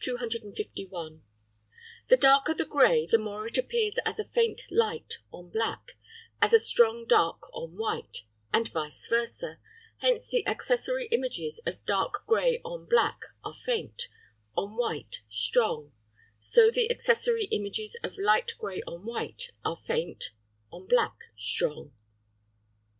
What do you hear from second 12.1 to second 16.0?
grey on black are faint, on white strong: